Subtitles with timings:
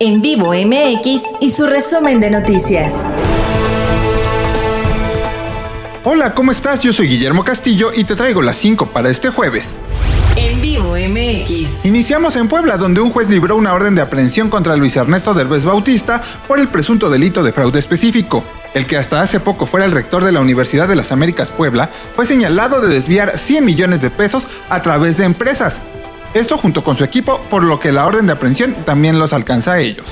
[0.00, 3.02] En vivo MX y su resumen de noticias.
[6.04, 6.84] Hola, ¿cómo estás?
[6.84, 9.80] Yo soy Guillermo Castillo y te traigo las 5 para este jueves.
[10.36, 11.84] En vivo MX.
[11.86, 15.64] Iniciamos en Puebla, donde un juez libró una orden de aprehensión contra Luis Ernesto Derbez
[15.64, 18.44] Bautista por el presunto delito de fraude específico.
[18.74, 21.90] El que hasta hace poco fuera el rector de la Universidad de las Américas Puebla
[22.14, 25.80] fue señalado de desviar 100 millones de pesos a través de empresas.
[26.34, 29.72] Esto junto con su equipo, por lo que la orden de aprehensión también los alcanza
[29.72, 30.06] a ellos.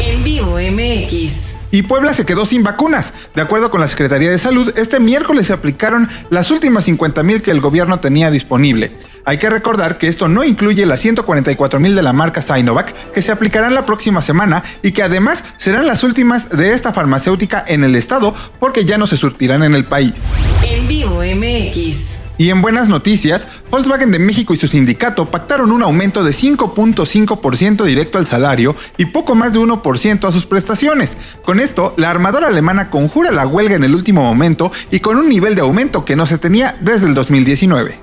[0.00, 1.54] En vivo MX.
[1.70, 3.12] Y Puebla se quedó sin vacunas.
[3.34, 7.42] De acuerdo con la Secretaría de Salud, este miércoles se aplicaron las últimas 50 mil
[7.42, 8.92] que el gobierno tenía disponible.
[9.26, 13.20] Hay que recordar que esto no incluye las 144 mil de la marca Sinovac que
[13.20, 17.84] se aplicarán la próxima semana y que además serán las últimas de esta farmacéutica en
[17.84, 20.24] el estado porque ya no se surtirán en el país.
[20.62, 22.27] En vivo MX.
[22.38, 27.84] Y en buenas noticias, Volkswagen de México y su sindicato pactaron un aumento de 5.5%
[27.84, 31.16] directo al salario y poco más de 1% a sus prestaciones.
[31.44, 35.28] Con esto, la armadora alemana conjura la huelga en el último momento y con un
[35.28, 37.98] nivel de aumento que no se tenía desde el 2019.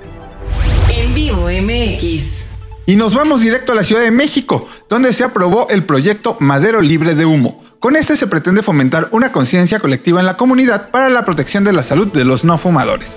[0.89, 2.43] En vivo MX.
[2.87, 6.81] Y nos vamos directo a la Ciudad de México, donde se aprobó el proyecto Madero
[6.81, 7.63] Libre de Humo.
[7.79, 11.71] Con este se pretende fomentar una conciencia colectiva en la comunidad para la protección de
[11.71, 13.15] la salud de los no fumadores.